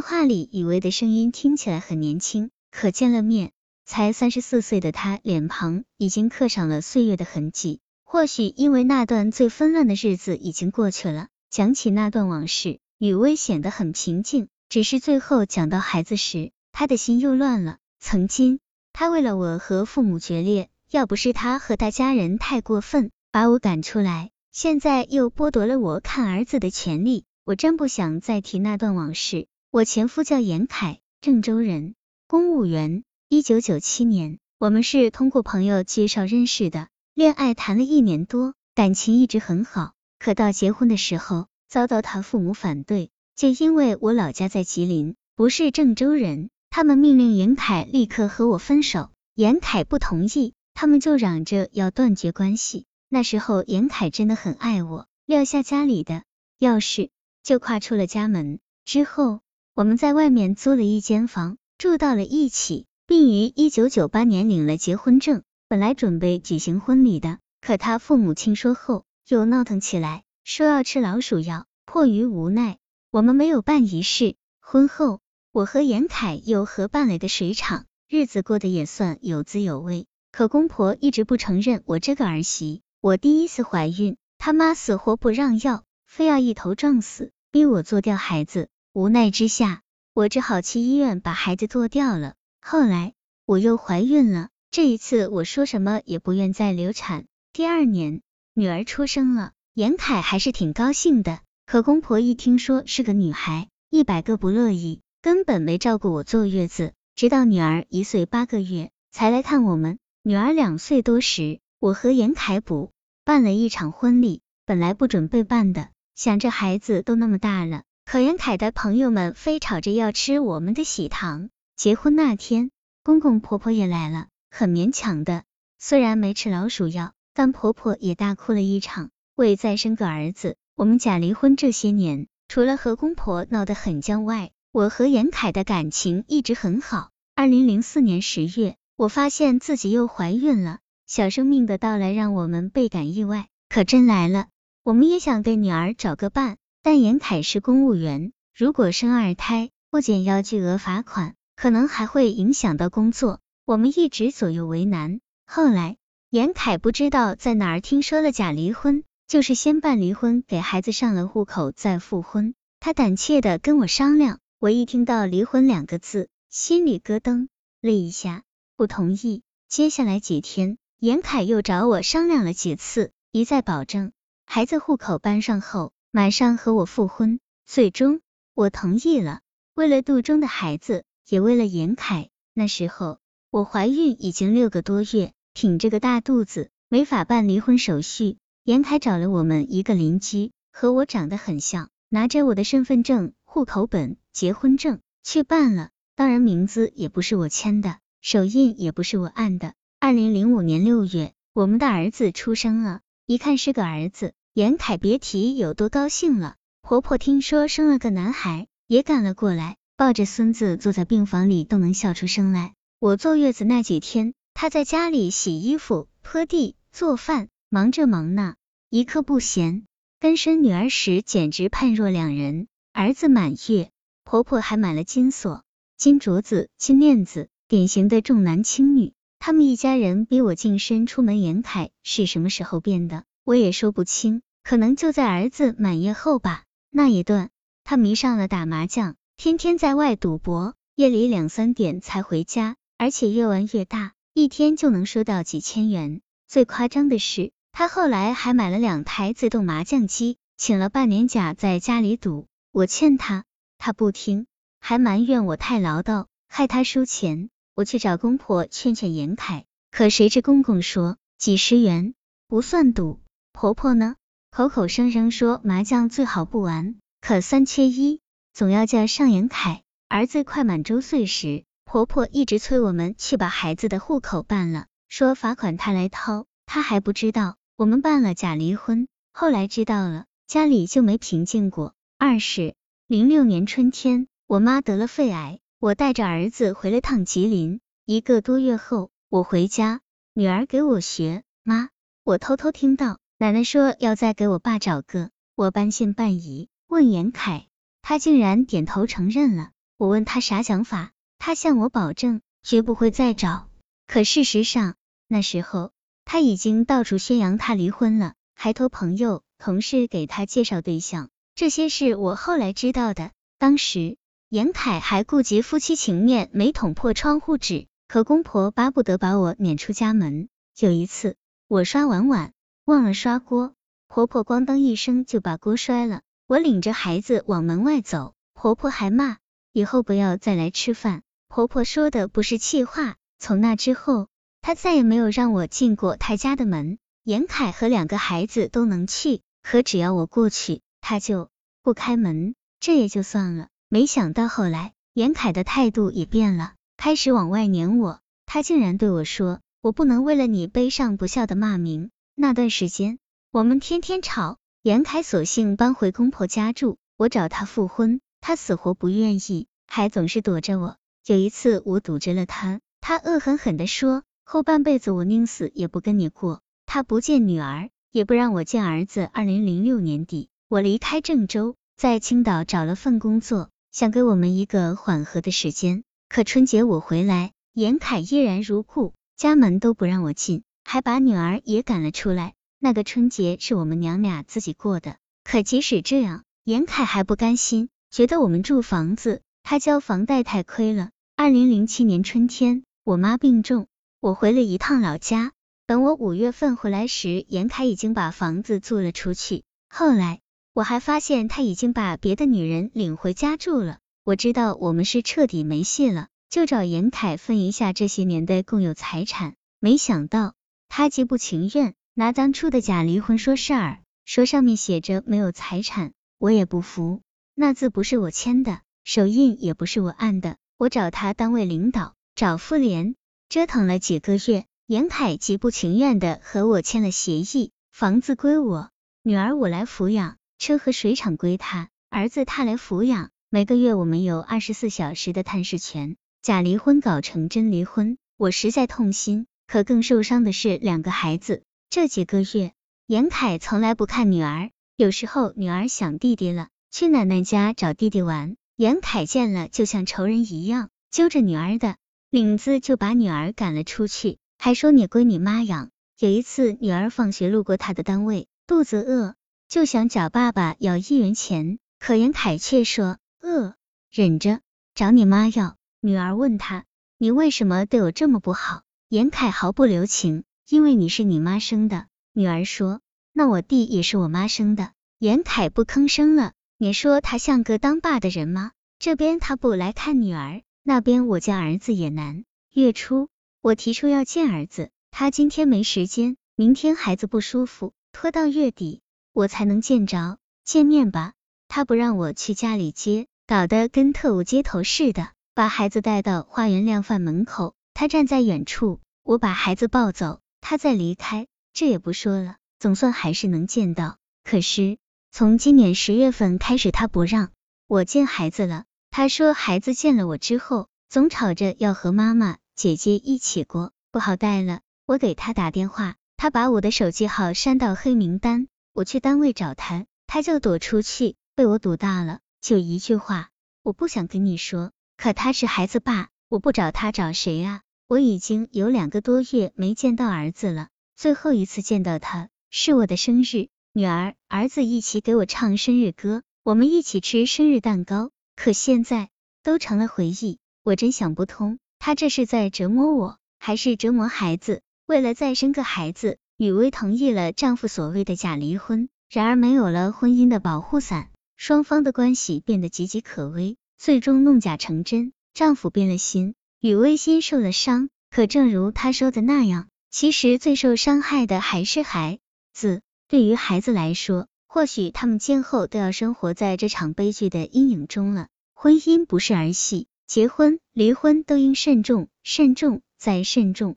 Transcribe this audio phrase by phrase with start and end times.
[0.00, 3.52] 话里以为的声音听起来很年轻，可见了面，
[3.84, 7.80] 才三十四岁的他，脸庞已经刻上了岁月的痕迹。
[8.04, 14.48] 或许因为那段最纷乱的日子已经过去了，讲起那段往事，雨薇显得很平静。
[14.68, 17.78] 只是最后讲到孩子时，他的心又乱了。
[17.98, 18.60] 曾经，
[18.92, 27.24] 他为了我和父母决裂，要不是他和他家人太过分，把我赶出来，现在又剥夺了我看儿子的权利。
[27.44, 29.48] 我真不想再提那段往事。
[29.72, 31.94] 我前夫叫严凯，郑州人，
[32.26, 33.04] 公务员。
[33.28, 39.92] 一九九七年，我们是通过朋友介绍认识的，恋爱谈了一年多，感情一直很好。
[40.18, 49.10] 可到结婚的时候，遭到他父母反对，就因为我老家在吉林，不是郑州人，他们命令严凯立刻和我分手。
[49.36, 52.86] 严凯不同意，他们就嚷着要断绝关系。
[53.08, 56.24] 那时候严凯真的很爱我，撂下家里的
[56.58, 57.10] 钥匙
[57.44, 58.58] 就跨出了家门。
[58.84, 59.42] 之后。
[59.74, 65.42] 我们在外面租了一间房，住到了一起，并于一九九八年领了结婚证。
[65.68, 71.66] 本来准备举行婚礼的，可他父母听说后又闹腾起来，说要吃老鼠药。
[71.86, 72.78] 迫于无奈，
[73.10, 74.34] 我们没有办仪式。
[74.60, 75.20] 婚后，
[75.52, 80.06] 我和严凯又合办了个水厂，日子过得也算有滋有味。
[80.32, 82.82] 可公婆一直不承认我这个儿媳。
[83.00, 88.68] 我第一次怀孕，他妈死活不让要，非要一头撞死，逼我做掉孩子。
[88.92, 89.82] 无奈之下，
[90.14, 92.34] 我只好去医院把孩子做掉了。
[92.60, 93.12] 后来
[93.46, 97.26] 我又怀孕了，这一次我说什么也不愿再流产。
[97.52, 98.20] 第二年，
[98.52, 101.38] 女儿出生了，严凯还是挺高兴的。
[101.66, 110.00] 可公婆一听说是个女孩，一百个不乐意，根本没照顾我坐月子，直到女儿一岁八个月才来看我们。
[110.24, 112.90] 女儿两岁多时，我和严凯补
[113.24, 117.84] 办了一场婚礼，本来不准备办的，想着孩子都那么大了。
[118.04, 121.50] 可严凯的朋友们非吵着要吃我们的喜糖。
[121.76, 122.70] 结婚那天，
[123.02, 125.44] 公公婆婆也来了，很勉强的。
[125.78, 130.56] 虽然没吃老鼠药，但婆婆也大哭了一场，为再生个儿子。
[130.76, 137.10] 我们假离婚这些年，除了和公婆闹得很僵外，我和严凯的感情一直很好。
[137.34, 140.80] 二零零四年十月，我发现自己又怀孕了。
[141.06, 144.48] 小生命的到来让我们倍感意外，可真来了，
[144.82, 146.58] 我们也想给女儿找个伴。
[146.82, 153.40] 但严凯是公务员，如果生二胎，不仅要巨额罚款，可能还会影响到工作。
[153.66, 155.20] 我们一直左右为难。
[155.46, 155.98] 后来，
[156.30, 162.54] 严凯不知道在哪儿听说了假离婚，就是先办离婚，给孩子上了户口，再复婚。
[162.80, 167.48] 他胆怯的跟我商量，我一听到离婚两个字，心里咯噔
[167.82, 168.42] 了一下，
[168.76, 169.42] 不同意。
[169.68, 174.12] 接下来几天，严凯又找我商量了几次，一再保证
[174.46, 175.92] 孩子户口搬上后。
[176.12, 178.20] 马上和我复婚，最终
[178.54, 179.42] 我同意了。
[179.74, 182.30] 为了肚中的孩子，也为了严凯。
[182.52, 188.38] 那时候我怀孕已经六个多月，挺着个大肚子，没法办离婚手续。
[188.64, 195.90] 严凯找了我们一个邻居，和我长得很像，拿着我的身份证、户口本、结婚证去办了。
[196.16, 199.74] 当然名字也不是我签的，手印也不是我按的。
[200.00, 204.34] 二零零五年六月，我们的儿子出生了，一看是个儿子。
[204.52, 212.74] 严凯别提有多高兴了，婆婆听说生了个男孩，也赶了过来，抱着孙子坐在病房里都能笑出声来。
[212.98, 218.56] 我坐月子那几天，他在家里洗衣服、拖地、做饭，忙着忙呢，
[218.88, 219.84] 一刻不闲。
[220.18, 222.66] 跟生女儿时简直判若两人。
[222.92, 223.90] 儿子满月，
[224.24, 225.62] 婆婆还买了金锁、
[225.96, 229.12] 金镯子、金链子，典型的重男轻女。
[229.38, 231.40] 他们一家人逼我净身出门。
[231.40, 233.24] 严凯是什么时候变的？
[233.44, 236.64] 我也说不清，可能就在儿子满月后吧。
[236.90, 237.50] 那一段，
[237.84, 246.20] 他迷上了打麻将，天天在外赌博，夜里两三点才回家，而且越玩越大，一天就能输到几千元。
[246.46, 252.46] 最夸张的是，他后来还买了两台自动麻将机，请了半年假在家里赌。
[252.72, 253.44] 我劝他，
[253.78, 254.46] 他不听，
[254.80, 257.48] 还埋怨我太唠叨，害他输钱。
[257.74, 262.14] 我去找公婆劝劝严凯，可谁知公公说几十元
[262.46, 263.20] 不算赌。
[263.60, 264.16] 婆婆呢，
[264.50, 268.22] 口口声声说麻将最好不玩，可三缺一，
[268.54, 269.82] 总要叫上严凯。
[270.08, 279.08] 儿子快满周岁时，婆婆一直催我们去把孩子的户口办了，说罚款她来掏，他还不知道我们办了假离婚。
[279.34, 281.92] 后来知道了，家里就没平静过。
[282.16, 282.74] 二是
[283.08, 287.80] 零六年春天，我妈得了肺癌，我带着儿子回了趟吉林。
[288.06, 290.00] 一个多月后，我回家，
[290.32, 291.90] 女儿给我学妈，
[292.24, 293.19] 我偷偷听到。
[293.42, 297.68] 奶奶说要再给我爸找个，我半信半疑，问严凯，
[298.02, 299.70] 他竟然点头承认了。
[299.96, 303.66] 我问他啥想法，他向我保证绝不会再找。
[304.06, 304.96] 可事实上，
[305.26, 305.90] 那时候
[306.26, 311.30] 他已经到处宣扬他离婚了，还托朋友、同事给他介绍对象。
[311.54, 313.30] 这些是我后来知道的。
[313.58, 314.18] 当时
[314.50, 320.50] 严凯还顾及夫妻情面，没捅破窗户纸，可公婆巴不得把我撵出家门。
[320.78, 321.36] 有一次，
[321.68, 322.52] 我刷完碗
[322.90, 323.72] 忘了刷锅，
[324.08, 326.22] 婆婆咣当一声就把锅摔了。
[326.48, 329.36] 我领着孩子往门外走，婆婆还骂
[329.72, 331.22] 以后不要再来吃饭。
[331.46, 333.14] 婆婆说的不是气话。
[333.38, 334.26] 从那之后，
[334.60, 336.98] 她再也没有让我进过她家的门。
[337.22, 341.48] 严凯和两个孩子都能去，可只要我过去，他就
[341.84, 342.56] 不开门。
[342.80, 348.18] 这也就算了，没想到后来严凯的态度也变了，开始往外撵我。
[348.46, 352.10] 他竟然对我说：“我不能为了你背上不孝的骂名。”
[352.40, 353.18] 那段时间，
[353.52, 354.56] 我们天天吵。
[354.82, 360.96] 严凯索性搬回公婆家住，我找他复婚，他死活不愿意，还总是躲着我。
[361.26, 369.28] 有一次我堵着了他，他恶狠狠地说：“后半辈子我宁死也不跟你过。”他不见女儿，也不让我见儿子。
[369.34, 376.04] 二零零六年底，我离开郑州，在青岛找了份工作，想给我们一个缓和的时间。
[376.30, 382.54] 可春节我回来，严凯依然如故，家门都不让我进，还把女儿也赶了出来。
[382.80, 391.10] 那个春节是我们娘俩自己过的，可即使这样，严凯还不甘心，觉得我们住房子，他交房贷太亏了。
[391.36, 393.86] 二零零七年春天，我妈病重，
[394.18, 395.52] 我回了一趟老家。
[395.86, 399.62] 等我五月份回来时，严凯已经把房子租了出去。
[399.88, 400.40] 后来
[400.74, 403.98] 我还发现他已经把别的女人领回家住了。
[404.24, 409.54] 我知道我们是彻底没戏了，就找严凯分一下这些年的共有财产。
[409.78, 410.54] 没想到
[410.90, 411.94] 他极不情愿。
[412.14, 417.22] 拿当初的假离婚说事儿，说上面写着没有财产，我也不服，
[417.54, 420.56] 那字不是我签的，手印也不是我按的。
[420.76, 423.14] 我找他单位领导，找妇联，
[423.48, 428.90] 折腾了几个月，严凯极不情愿的和我签了协议，房子归我，
[429.22, 436.16] 女儿我来抚养，车和水厂归他，儿子他来抚养，每个月我们有二十四小时的探视权。
[436.42, 441.62] 假离婚搞成真离婚，我实在痛心，可更受伤的是两个孩子。
[441.90, 442.72] 这几个月，
[443.06, 451.94] 严凯从来不看女儿，有时候女儿想弟弟了，去奶奶家找弟弟玩，严凯见了就像仇人一样，揪着女儿的
[452.30, 455.90] 领子就把女儿赶了出去，还说你归你妈养。
[456.18, 459.36] 有一次，女儿放学路过他的单位，肚子饿，
[459.68, 463.74] 就想找爸爸要一元钱，可严凯却说饿，
[464.10, 464.62] 忍着，
[464.96, 465.76] 找你妈要。
[466.00, 466.86] 女儿问他，
[467.18, 468.82] 你为什么对我这么不好？
[469.10, 470.44] 严凯毫不留情。
[470.68, 473.00] 因为你是你妈生的，女儿说，
[473.32, 474.92] 那我弟也是我妈生的。
[475.18, 476.52] 严凯不吭声了。
[476.78, 478.70] 你说他像个当爸的人吗？
[479.00, 482.44] 这边他不来看女儿，那边我见儿子也难。
[482.72, 483.28] 月初
[483.60, 489.00] 我提出要见儿子，他今天没时间，明天孩子不舒服，拖到月底
[489.32, 490.38] 我才能见着。
[490.64, 491.32] 见面吧，
[491.66, 500.40] 他不让我去家里接，搞得跟特务接头似的，把孩子带到花园量贩门口，他站在远处，我把孩子抱走。
[500.62, 504.16] 他再离开，这也不说了，总算还是能见到。
[504.42, 504.96] 可是
[505.30, 507.50] 从今年十月份开始，他不让
[507.86, 508.84] 我见孩子了。
[509.10, 514.80] 他说孩子见了我之后，总吵着要和妈妈、姐姐一起过，不好带了。
[515.04, 518.66] 我给他打电话，他把我的手机号删到黑名单。
[518.94, 522.40] 我去单位找他，他就躲出去，被我堵大了。
[522.62, 523.50] 就一句话，
[523.82, 527.82] 我不想跟你说，可他是孩子爸，我不找他找谁啊？
[528.10, 539.28] 我已经有两个多月没见到儿子了，最后一次见到他是我的生日，女儿、儿子一起给我唱生日歌，我们一起吃生日蛋糕，可现在
[539.62, 544.82] 都成了回忆，我真想不通，他这是在折磨我，还是折磨孩子？
[545.06, 556.56] 为了再生个孩子，雨薇同意了丈夫所谓的假离婚，然而没有了婚姻的保护伞，双方的关系变得岌岌可危，最终弄假成真，丈夫变了心。
[556.80, 562.38] 雨薇心受了伤，可正如她说的那样，其实最受伤害的还是孩
[562.72, 563.02] 子。
[563.28, 568.48] 对于孩子来说，或许他们今后都要生活在这场悲剧的阴影中了。
[568.72, 573.96] 婚姻不是儿戏，结婚、离婚都应慎重，慎重再慎重。